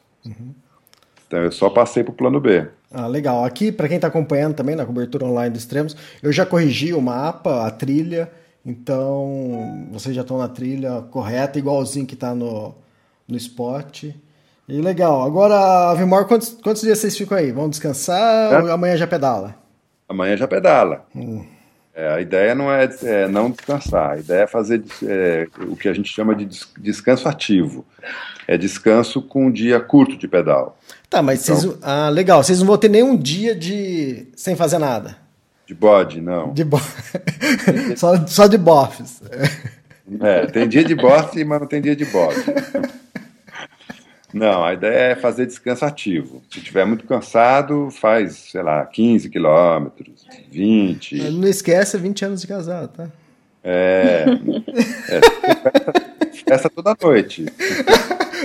[1.30, 2.66] Então eu só passei pro plano B.
[2.92, 3.44] Ah, legal.
[3.44, 7.00] Aqui, para quem está acompanhando também na cobertura online dos extremos, eu já corrigi o
[7.00, 8.28] mapa, a trilha,
[8.66, 12.74] então vocês já estão na trilha correta, igualzinho que está no,
[13.28, 14.06] no spot.
[14.68, 15.22] E legal.
[15.22, 17.52] Agora, Avimor, quantos, quantos dias vocês ficam aí?
[17.52, 18.58] Vão descansar É.
[18.62, 19.54] ou amanhã já pedala?
[20.08, 21.04] Amanhã já pedala.
[21.94, 25.88] É, a ideia não é, é não descansar, a ideia é fazer é, o que
[25.88, 27.84] a gente chama de des- descanso ativo.
[28.48, 30.76] É descanso com um dia curto de pedal.
[31.10, 31.56] Tá, mas Então.
[31.56, 31.76] vocês.
[31.82, 32.42] Ah, legal.
[32.42, 34.28] Vocês não vão ter nenhum dia de.
[34.36, 35.16] sem fazer nada.
[35.66, 36.52] De bode, não.
[36.52, 36.80] De bo...
[37.96, 39.20] só, só de bofs.
[40.20, 42.44] É, tem dia de bote, mas não tem dia de bode.
[44.32, 46.42] Não, a ideia é fazer descanso ativo.
[46.50, 51.30] Se estiver muito cansado, faz, sei lá, 15 quilômetros, 20.
[51.32, 53.08] Não esquece 20 anos de casado, tá?
[53.62, 54.24] É,
[55.08, 55.92] é, festa,
[56.46, 57.46] festa toda noite.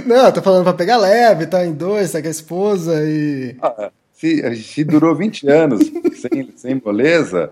[0.06, 3.56] Não, eu tô falando pra pegar leve, tá em dois, tá com a esposa e.
[3.62, 5.82] Ah, Se, se durou 20 anos
[6.22, 7.52] sem, sem moleza,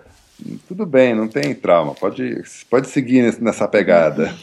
[0.67, 1.93] tudo bem, não tem trauma.
[1.93, 4.34] Pode, pode seguir nessa pegada.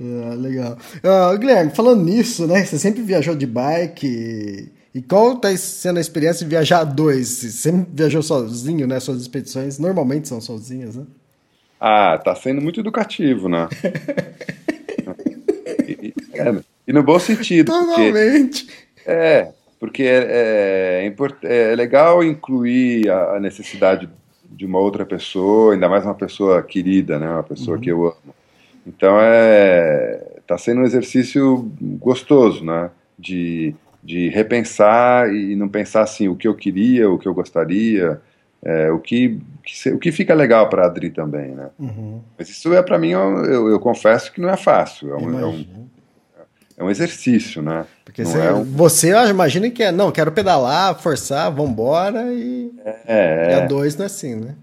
[0.00, 0.78] Ah, legal.
[1.02, 2.64] Ah, Guilherme, falando nisso, né?
[2.64, 4.70] Você sempre viajou de bike.
[4.94, 7.28] E, qual tá sendo a experiência de viajar a dois?
[7.28, 9.00] Você sempre viajou sozinho, né?
[9.00, 11.04] Suas expedições normalmente são sozinhas, né?
[11.80, 13.68] Ah, tá sendo muito educativo, né?
[16.34, 16.54] É,
[16.88, 17.70] e no bom sentido.
[17.70, 18.64] Totalmente.
[18.64, 24.08] Porque, é, porque é, é, é, legal incluir a, necessidade
[24.50, 27.28] de uma outra pessoa, ainda mais uma pessoa querida, né?
[27.30, 27.82] Uma pessoa uhum.
[27.82, 28.34] que eu amo.
[28.86, 31.70] Então é está sendo um exercício
[32.00, 32.90] gostoso, né?
[33.18, 38.18] De, de repensar e não pensar assim o que eu queria, o que eu gostaria,
[38.62, 41.68] é, o que, que, o que fica legal para a Adri também, né?
[41.78, 42.22] Uhum.
[42.38, 45.12] Mas isso é para mim, eu, eu, eu, confesso que não é fácil.
[45.12, 45.87] É um, é um,
[46.78, 47.84] é um exercício, né?
[48.04, 48.62] Porque você, é um...
[48.62, 52.70] você imagina que é, não, quero pedalar, forçar, vambora e,
[53.04, 54.54] é, e a dois não é assim, né?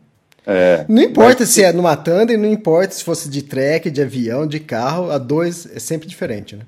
[0.48, 1.50] É, não importa mas...
[1.50, 5.18] se é numa tandem, não importa se fosse de trek, de avião, de carro, a
[5.18, 6.64] dois é sempre diferente, né?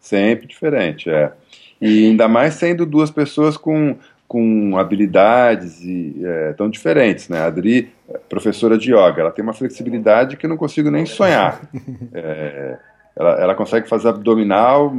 [0.00, 1.32] Sempre diferente, é.
[1.80, 3.96] E ainda mais sendo duas pessoas com,
[4.28, 7.40] com habilidades e, é, tão diferentes, né?
[7.40, 11.06] A Adri, é professora de yoga, ela tem uma flexibilidade que eu não consigo nem
[11.06, 11.60] sonhar.
[12.14, 14.92] É, ela, ela consegue fazer abdominal,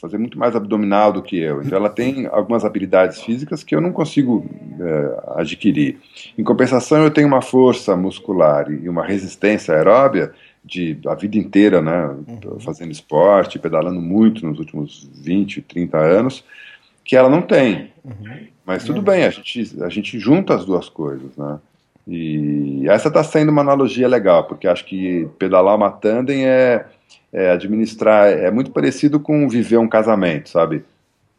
[0.00, 1.62] fazer muito mais abdominal do que eu.
[1.62, 4.44] Então ela tem algumas habilidades físicas que eu não consigo
[4.78, 5.98] é, adquirir.
[6.36, 10.32] Em compensação, eu tenho uma força muscular e uma resistência aeróbia
[10.64, 12.58] de a vida inteira, né, uhum.
[12.60, 16.44] fazendo esporte, pedalando muito nos últimos 20, 30 anos,
[17.04, 17.92] que ela não tem.
[18.02, 18.46] Uhum.
[18.64, 19.04] Mas tudo uhum.
[19.04, 21.58] bem, a gente, a gente junta as duas coisas, né?
[22.06, 26.86] E essa está sendo uma analogia legal, porque acho que pedalar uma tandem é
[27.34, 30.84] é, administrar é muito parecido com viver um casamento, sabe?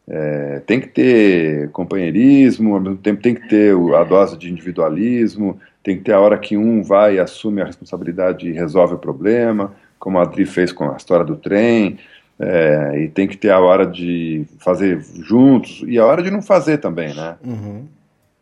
[0.06, 5.58] É, tem que ter companheirismo, ao mesmo tempo tem que ter a dose de individualismo,
[5.82, 8.98] tem que ter a hora que um vai e assume a responsabilidade e resolve o
[8.98, 11.98] problema, como a Adri fez com a história do trem,
[12.38, 16.42] é, e tem que ter a hora de fazer juntos e a hora de não
[16.42, 17.36] fazer também, né?
[17.42, 17.86] Uhum.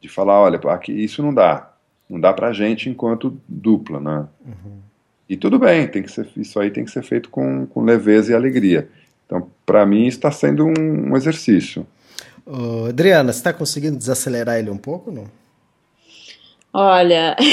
[0.01, 1.71] De falar, olha, aqui, isso não dá,
[2.11, 4.27] não dá pra gente enquanto dupla, né?
[4.45, 4.84] Uhum.
[5.29, 8.33] E tudo bem, tem que ser, isso aí tem que ser feito com, com leveza
[8.33, 8.89] e alegria.
[9.27, 11.87] Então, para mim, está sendo um, um exercício.
[12.47, 15.25] Uh, Adriana, você está conseguindo desacelerar ele um pouco não?
[16.73, 17.37] Olha,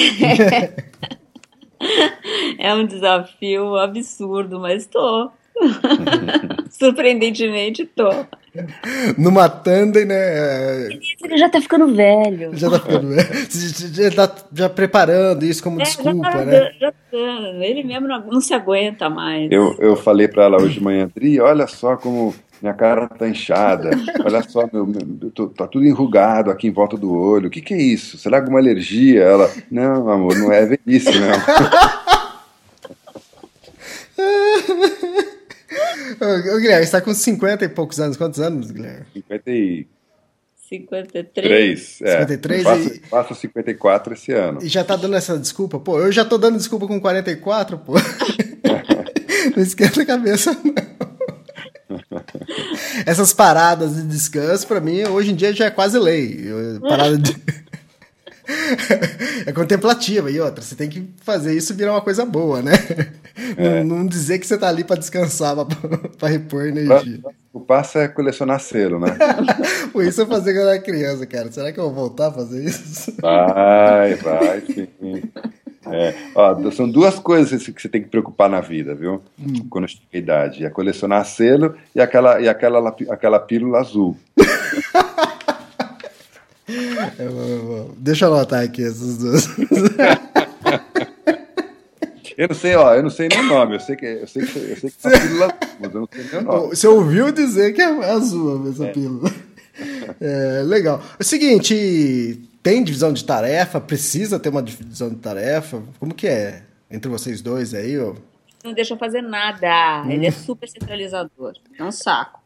[2.60, 5.32] é um desafio absurdo, mas estou.
[6.70, 8.10] Surpreendentemente, tô.
[9.18, 10.90] Numa tandem, né?
[11.24, 12.52] Ele já tá ficando velho.
[12.54, 13.94] Já tá ficando velho.
[13.94, 16.72] Já tá já preparando isso como é, desculpa, já tá, né?
[16.80, 17.18] Já tá.
[17.62, 19.50] Ele mesmo não, não, se aguenta mais.
[19.52, 23.28] Eu, eu falei pra ela hoje de manhã, Dri, olha só como minha cara tá
[23.28, 23.92] inchada.
[24.24, 27.48] Olha só, meu, meu tô, tá tudo enrugado aqui em volta do olho.
[27.48, 28.18] O que que é isso?
[28.18, 29.24] Será alguma alergia?
[29.24, 31.32] Ela, não, amor, não é velhice, não.
[36.54, 38.18] Ô, Guilherme, você tá com 50 e poucos anos.
[38.18, 39.06] Quantos anos, Guilherme?
[39.14, 39.88] 50 e...
[40.70, 41.34] 53.
[41.34, 42.20] 3, é.
[42.22, 43.00] 53 faço, e...
[43.10, 44.60] faço 54 esse ano.
[44.64, 45.80] E já tá dando essa desculpa?
[45.80, 47.94] Pô, eu já tô dando desculpa com 44, pô.
[49.56, 50.74] não esquenta a cabeça, não.
[53.06, 56.46] Essas paradas de descanso, pra mim, hoje em dia já é quase lei.
[56.82, 57.36] Parada de...
[59.46, 62.74] é contemplativa e outra, você tem que fazer isso virar uma coisa boa, né?
[63.58, 63.82] É.
[63.82, 65.56] Não, não, dizer que você tá ali para descansar,
[66.20, 67.22] para repor energia.
[67.54, 69.18] O passo é colecionar selo, né?
[70.06, 71.50] Isso eu fazia quando eu era criança, cara.
[71.50, 73.14] Será que eu vou voltar a fazer isso?
[73.22, 74.88] Vai, vai, sim.
[75.88, 79.22] É, ó, são duas coisas que você tem que preocupar na vida, viu?
[79.40, 79.68] Hum.
[79.70, 80.66] Quando chega a idade.
[80.66, 84.18] É colecionar selo e aquela, e aquela, aquela pílula azul.
[87.98, 89.48] Deixa eu anotar aqui essas duas.
[92.38, 93.76] Eu não sei, ó, eu não sei nem o nome.
[93.76, 96.24] Eu sei que, eu sei que, eu sei que é pílula mas eu não sei
[96.24, 96.68] nem o nome.
[96.70, 98.92] Você ouviu dizer que é azul essa é.
[98.92, 99.32] pílula.
[100.20, 101.02] É, legal.
[101.20, 103.80] É o seguinte, tem divisão de tarefa?
[103.80, 105.84] Precisa ter uma divisão de tarefa?
[106.00, 108.00] Como que é entre vocês dois aí?
[108.00, 108.16] Ó?
[108.64, 110.04] Não deixa fazer nada.
[110.10, 111.54] Ele é super centralizador.
[111.78, 112.41] É um saco.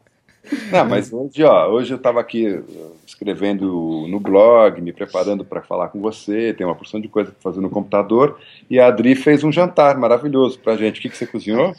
[0.70, 5.62] Não, mas hoje, ó, hoje eu estava aqui uh, escrevendo no blog, me preparando para
[5.62, 8.38] falar com você, tem uma porção de coisa para fazer no computador,
[8.70, 10.98] e a Adri fez um jantar maravilhoso para a gente.
[10.98, 11.74] O que, que você cozinhou?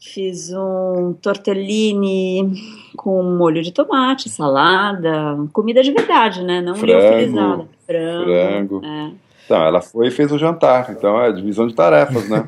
[0.00, 2.52] Fiz um tortellini
[2.96, 6.60] com molho de tomate, salada, comida de verdade, né?
[6.60, 8.80] Não frango, Frango.
[8.80, 8.80] frango.
[8.84, 9.10] É.
[9.44, 10.90] Então, ela foi e fez o jantar.
[10.90, 12.46] Então, é divisão de tarefas, né?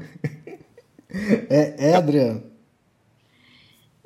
[1.50, 2.49] é, é, Adriano.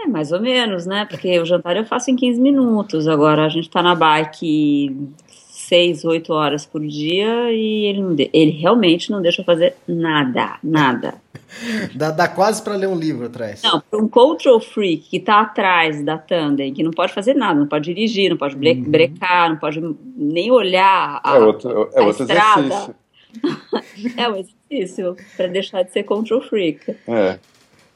[0.05, 1.07] É, mais ou menos, né?
[1.09, 3.09] Porque o jantar eu faço em 15 minutos.
[3.09, 4.95] Agora a gente tá na bike
[5.29, 8.31] 6, 8 horas por dia e ele, não de...
[8.33, 11.14] ele realmente não deixa eu fazer nada, nada.
[11.95, 13.62] dá, dá quase para ler um livro atrás.
[13.62, 17.59] Não, para um control freak que tá atrás da tandem, que não pode fazer nada,
[17.59, 18.90] não pode dirigir, não pode uhum.
[18.90, 19.81] brecar, não pode
[20.17, 22.61] nem olhar a, é outro, é outro estrada.
[22.61, 22.95] Exercício.
[24.17, 26.95] é um exercício para deixar de ser control freak.
[27.09, 27.38] É.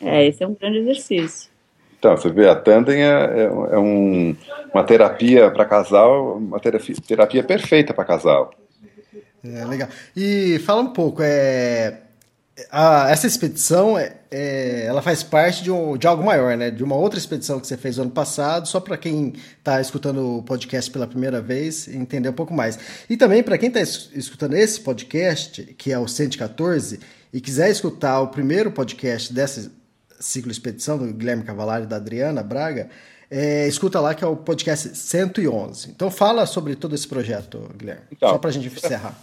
[0.00, 1.50] É, esse é um grande exercício.
[1.98, 4.36] Então, você vê, a tandem é, é, é um,
[4.72, 8.50] uma terapia para casal, uma terapia, terapia perfeita para casal.
[9.44, 9.88] É, legal.
[10.16, 11.98] E fala um pouco, é,
[12.70, 16.70] a, essa expedição, é, é, ela faz parte de, um, de algo maior, né?
[16.70, 20.42] De uma outra expedição que você fez ano passado, só para quem está escutando o
[20.42, 22.78] podcast pela primeira vez entender um pouco mais.
[23.08, 27.00] E também para quem está escutando esse podcast, que é o 114,
[27.32, 29.70] e quiser escutar o primeiro podcast dessa
[30.20, 32.88] ciclo expedição do Guilherme Cavalari e da Adriana Braga,
[33.30, 35.90] é, escuta lá que é o podcast 111.
[35.90, 39.18] Então fala sobre todo esse projeto, Guilherme, então, só para a gente encerrar.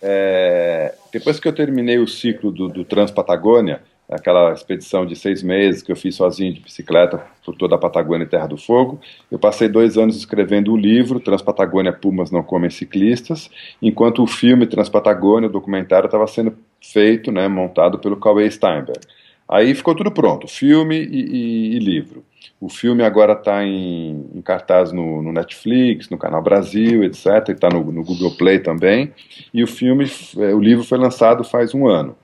[0.00, 5.82] É, depois que eu terminei o ciclo do, do Transpatagônia, aquela expedição de seis meses
[5.82, 9.38] que eu fiz sozinho de bicicleta por toda a Patagônia e Terra do Fogo, eu
[9.38, 15.48] passei dois anos escrevendo o livro Transpatagônia Pumas Não Comem Ciclistas, enquanto o filme Transpatagônia,
[15.48, 19.00] o documentário, estava sendo feito, né, montado pelo Cauê Steinberg.
[19.48, 22.24] Aí ficou tudo pronto, filme e, e, e livro.
[22.60, 27.50] O filme agora está em, em, cartaz no, no, Netflix, no Canal Brasil, etc.
[27.50, 29.12] Está no, no, Google Play também.
[29.52, 32.16] E o filme, é, o livro foi lançado faz um ano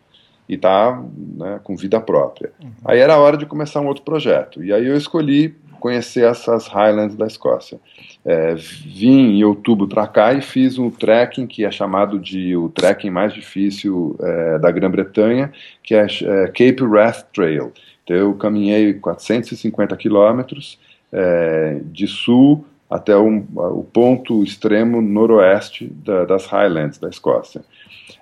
[0.49, 2.53] e está né, com vida própria.
[2.63, 2.71] Uhum.
[2.85, 4.65] Aí era a hora de começar um outro projeto.
[4.65, 7.81] E aí eu escolhi conhecer essas Highlands da Escócia.
[8.25, 12.69] É, vim em outubro para cá e fiz um trekking que é chamado de o
[12.69, 15.51] trekking mais difícil é, da Grã-Bretanha,
[15.83, 17.73] que é, é, Cape Wrath Trail.
[18.05, 20.79] Então eu caminhei 450 quilômetros
[21.11, 27.63] é, de sul até o, o ponto extremo noroeste da, das Highlands da Escócia.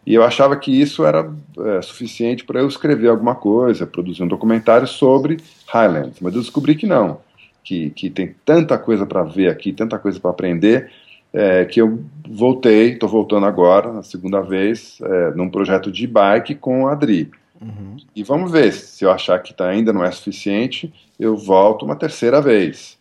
[0.07, 4.29] E eu achava que isso era é, suficiente para eu escrever alguma coisa, produzir um
[4.29, 7.18] documentário sobre Highlands, mas eu descobri que não
[7.69, 10.91] que, que tem tanta coisa para ver aqui, tanta coisa para aprender,
[11.35, 16.55] é, que eu voltei, estou voltando agora, na segunda vez, é, num projeto de bike
[16.55, 17.31] com a Adri.
[17.61, 17.99] Uhum.
[18.17, 21.95] E vamos ver, se eu achar que tá, ainda não é suficiente, eu volto uma
[21.95, 22.97] terceira vez.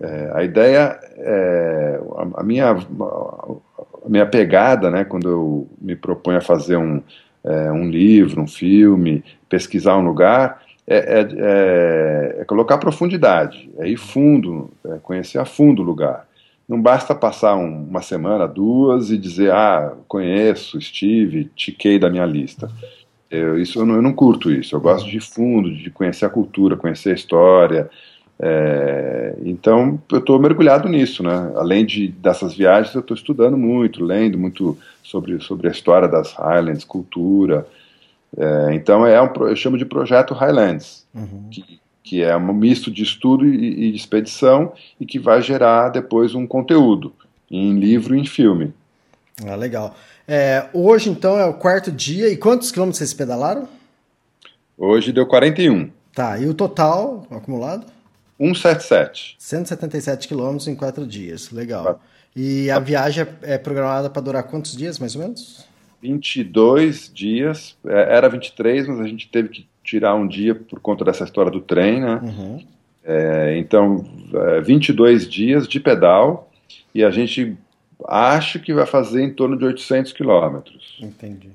[0.00, 6.38] É, a ideia, é, a, a, minha, a minha pegada, né, quando eu me proponho
[6.38, 7.02] a fazer um,
[7.44, 13.88] é, um livro, um filme, pesquisar um lugar, é, é, é, é, colocar profundidade, é
[13.88, 16.28] ir fundo, é conhecer a fundo o lugar.
[16.68, 22.24] Não basta passar um, uma semana, duas e dizer, ah, conheço, estive, tiquei da minha
[22.24, 22.70] lista.
[23.28, 26.30] Eu, isso, eu não, eu, não, curto isso, eu gosto de fundo, de conhecer a
[26.30, 27.90] cultura, conhecer a história.
[28.38, 31.52] É, então, eu estou mergulhado nisso, né?
[31.56, 36.32] Além de, dessas viagens, eu estou estudando muito, lendo muito sobre, sobre a história das
[36.34, 37.66] Highlands, cultura,
[38.36, 41.48] é, então é um, eu chamo de projeto Highlands, uhum.
[41.50, 46.34] que, que, é um misto de estudo e, e, expedição e que vai gerar depois
[46.34, 47.14] um conteúdo
[47.50, 48.74] em livro e em filme.
[49.46, 49.94] Ah, legal.
[50.28, 53.68] É, hoje então é o quarto dia e quantos quilômetros vocês pedalaram?
[54.76, 55.90] Hoje deu 41.
[56.12, 57.86] Tá, e o total acumulado?
[58.38, 59.36] 177.
[59.38, 62.00] 177 quilômetros em quatro dias, legal.
[62.34, 65.64] E a viagem é programada para durar quantos dias, mais ou menos?
[66.00, 71.04] 22 dias, é, era 23, mas a gente teve que tirar um dia por conta
[71.04, 72.20] dessa história do trem, né?
[72.22, 72.64] Uhum.
[73.04, 74.04] É, então,
[74.34, 76.50] é, 22 dias de pedal
[76.92, 77.56] e a gente
[78.06, 80.98] acha que vai fazer em torno de 800 quilômetros.
[81.00, 81.50] Entendi.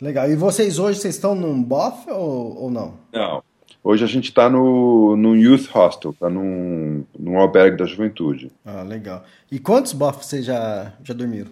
[0.00, 0.30] Legal.
[0.30, 2.94] E vocês hoje, vocês estão num BOF ou, ou não?
[3.12, 3.42] Não.
[3.82, 8.50] Hoje a gente está no, no Youth Hostel, está num, num albergue da juventude.
[8.64, 9.24] Ah, legal.
[9.50, 11.50] E quantos BOF vocês já, já dormiram?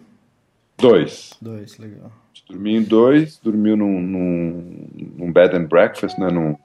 [0.79, 1.35] Dois.
[1.41, 2.13] Dois, legal.
[2.49, 4.89] Dormi em dois, dormiu num, num,
[5.19, 6.57] num bed and breakfast, né, num,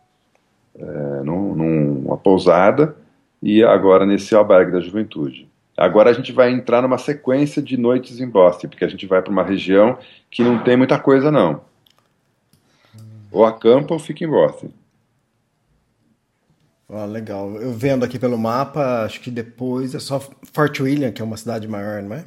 [0.75, 2.95] é, num, numa pousada,
[3.41, 5.47] e agora nesse albergue da juventude.
[5.75, 9.21] Agora a gente vai entrar numa sequência de noites em Boston, porque a gente vai
[9.21, 9.97] para uma região
[10.31, 11.61] que não tem muita coisa, não.
[13.31, 14.69] Ou acampa ou fica em Boston.
[16.87, 17.55] Ah, legal.
[17.55, 21.37] Eu vendo aqui pelo mapa, acho que depois é só Fort William, que é uma
[21.37, 22.23] cidade maior, não é?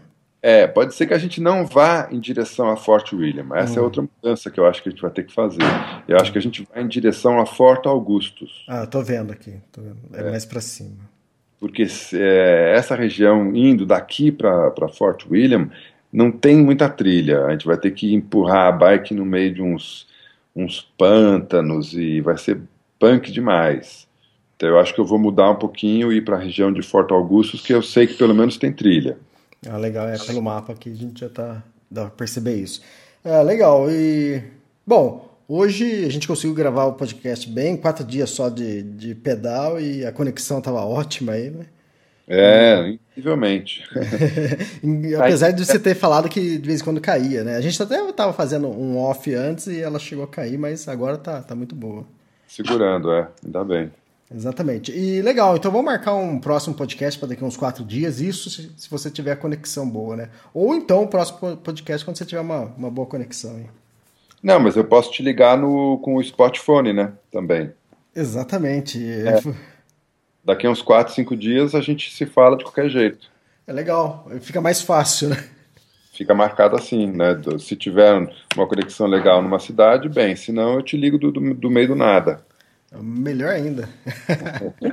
[0.49, 3.49] É, pode ser que a gente não vá em direção a Fort William.
[3.57, 3.83] Essa é hum.
[3.83, 5.59] é outra mudança que eu acho que a gente vai ter que fazer.
[6.07, 8.65] Eu acho que a gente vai em direção a Fort Augustus.
[8.69, 9.55] Ah, tô vendo aqui.
[9.73, 9.97] Tô vendo.
[10.15, 11.11] É, é, mais para cima.
[11.59, 15.69] Porque é, essa região indo daqui para Fort William
[16.13, 17.45] não tem muita trilha.
[17.47, 20.07] A gente vai ter que empurrar a bike no meio de uns,
[20.55, 22.61] uns pântanos e vai ser
[23.01, 24.07] punk demais.
[24.55, 26.83] Então eu acho que eu vou mudar um pouquinho e ir para a região de
[26.83, 29.19] Fort Augustus, que eu sei que pelo menos tem trilha.
[29.69, 31.63] Ah, legal, é pelo mapa aqui a gente já tá.
[31.91, 32.83] dá pra perceber isso.
[33.25, 34.43] É, legal, e.
[34.87, 39.81] Bom, hoje a gente conseguiu gravar o podcast bem, quatro dias só de, de pedal
[39.81, 41.67] e a conexão tava ótima aí, né?
[42.29, 43.85] É, incrivelmente.
[45.19, 47.57] Apesar de você ter falado que de vez em quando caía, né?
[47.57, 51.17] A gente até estava fazendo um off antes e ela chegou a cair, mas agora
[51.17, 52.05] tá, tá muito boa.
[52.49, 53.91] Segurando, é, ainda bem.
[54.33, 54.91] Exatamente.
[54.93, 58.51] E legal, então vamos marcar um próximo podcast para daqui a uns quatro dias, isso
[58.51, 60.31] se, se, você tiver conexão boa, né?
[60.53, 63.57] Ou então o próximo podcast quando você tiver uma, uma boa conexão.
[63.57, 63.71] Hein?
[64.43, 67.13] Não, mas eu posso te ligar no, com o smartphone, né?
[67.31, 67.73] Também.
[68.15, 68.99] Exatamente.
[69.05, 69.41] É.
[70.45, 73.31] Daqui a uns quatro, cinco dias a gente se fala de qualquer jeito.
[73.67, 75.45] É legal, fica mais fácil, né?
[76.13, 77.39] Fica marcado assim, né?
[77.59, 81.71] Se tiver uma conexão legal numa cidade, bem, senão eu te ligo do, do, do
[81.71, 82.41] meio do nada.
[83.03, 83.89] Melhor ainda.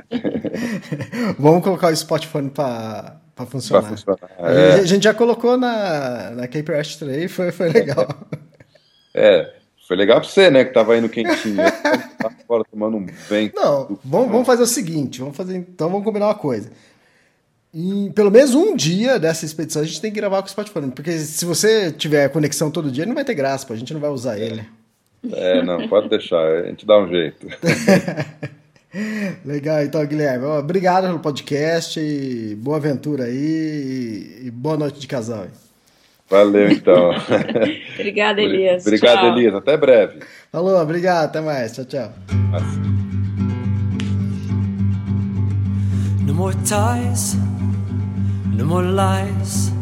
[1.38, 3.82] Vamos colocar o Spotify para funcionar.
[3.82, 4.30] Pra funcionar.
[4.38, 4.74] É.
[4.74, 8.06] A gente já colocou na, na Cape Rest Tray, foi, foi legal.
[9.16, 9.54] É,
[9.86, 10.64] foi legal pra você, né?
[10.64, 11.56] Que tava indo quentinho.
[12.18, 13.54] tava fora tomando um vento.
[13.54, 16.68] Não, vamos, vamos fazer o seguinte: vamos fazer, então vamos combinar uma coisa.
[17.72, 20.80] Em pelo menos um dia dessa expedição a gente tem que gravar com o Spotify.
[20.90, 24.10] Porque se você tiver conexão todo dia, não vai ter graça, a gente não vai
[24.10, 24.60] usar ele.
[24.60, 24.83] É,
[25.64, 27.46] não, pode deixar, a gente dá um jeito.
[29.44, 30.44] Legal, então, Guilherme.
[30.44, 35.46] Obrigado pelo podcast e boa aventura aí e boa noite de casal.
[36.30, 37.10] Valeu, então.
[37.98, 38.86] Obrigada, Elias.
[38.86, 39.36] Obrigado, tchau.
[39.36, 39.54] Elias.
[39.54, 40.20] Até breve.
[40.50, 41.24] Falou, obrigado.
[41.26, 41.72] Até mais.
[41.74, 42.12] Tchau, tchau.
[46.26, 47.36] No more ties,
[48.56, 49.72] no more lies,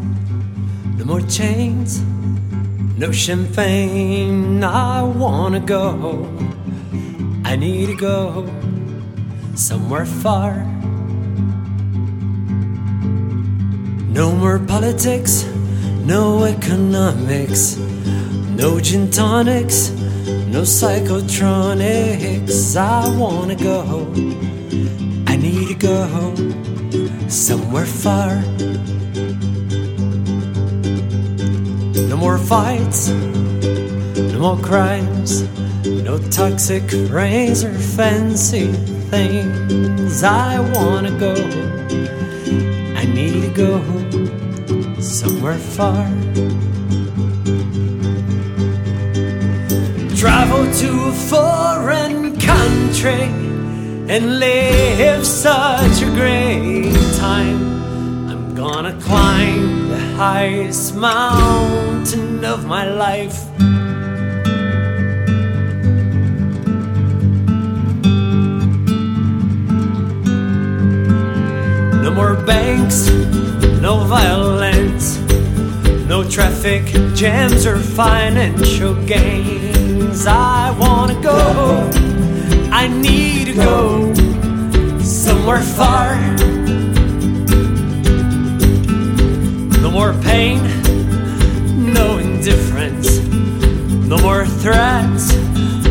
[0.99, 2.03] no more chains.
[3.03, 6.29] No champagne, I wanna go.
[7.45, 8.47] I need to go
[9.57, 10.65] somewhere far.
[14.09, 15.45] No more politics,
[16.05, 17.77] no economics,
[18.57, 19.91] no gin tonics,
[20.47, 22.77] no psychotronics.
[22.77, 24.07] I wanna go.
[25.27, 26.37] I need to go
[27.27, 28.45] somewhere far.
[32.23, 35.43] More fights, no more crimes,
[35.85, 38.67] no toxic rings or fancy
[39.11, 40.23] things.
[40.23, 41.35] I wanna go,
[43.01, 43.73] I need to go
[45.01, 46.07] somewhere far.
[50.15, 53.25] Travel to a foreign country
[54.15, 57.61] and live such a great time.
[58.31, 59.82] I'm gonna climb
[60.23, 63.39] highest mountain of my life.
[72.05, 73.11] No more banks,
[73.81, 75.19] no violence,
[76.07, 76.85] no traffic
[77.17, 80.25] jams or financial gains.
[80.29, 81.41] I wanna go,
[82.71, 84.15] I need to go
[85.01, 86.15] somewhere far
[89.93, 90.59] more pain,
[91.93, 93.19] no indifference,
[94.09, 95.37] no more threats,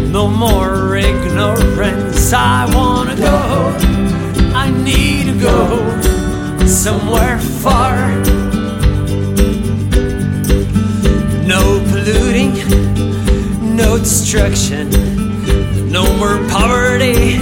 [0.09, 2.33] no more ignorance.
[2.33, 3.77] I wanna go,
[4.55, 7.95] I need to go somewhere far.
[11.45, 12.55] No polluting,
[13.75, 14.89] no destruction,
[15.91, 17.37] no more poverty,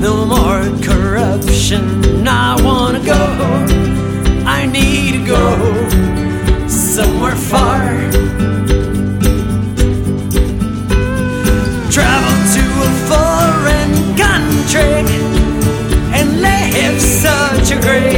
[0.00, 2.26] no more corruption.
[2.26, 3.79] I wanna go.
[4.80, 5.44] Need to go
[6.68, 7.84] somewhere far.
[11.94, 15.04] Travel to a foreign country
[16.16, 18.09] and live such a great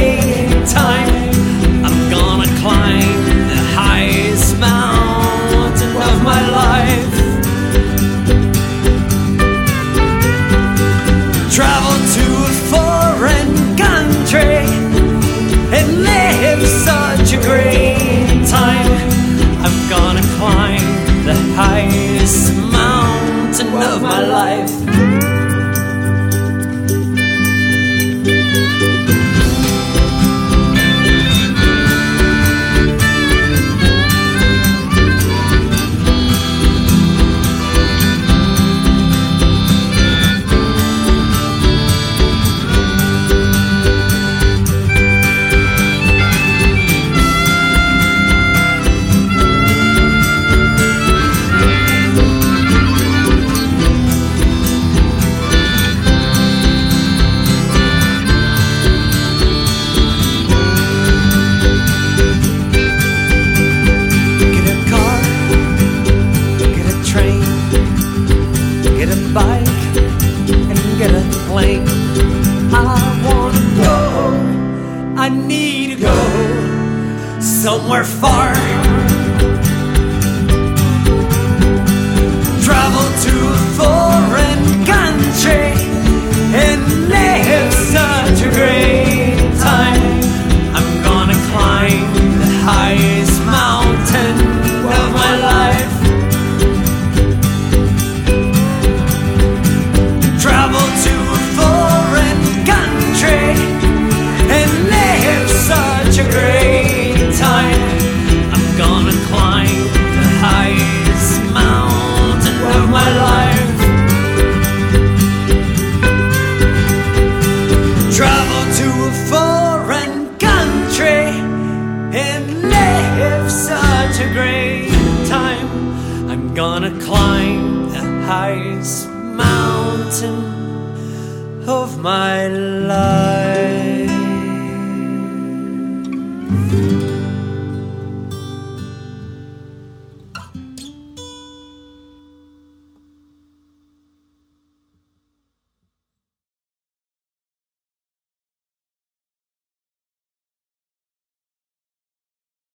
[77.63, 78.62] somewhere far.